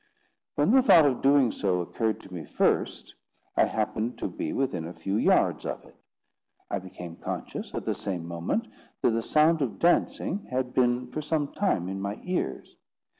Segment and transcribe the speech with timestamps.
[0.55, 3.13] When the thought of doing so occurred to me first,
[3.55, 5.95] I happened to be within a few yards of it.
[6.71, 8.67] I became conscious, at the same moment,
[9.03, 12.75] that the sound of dancing had been for some time in my ears.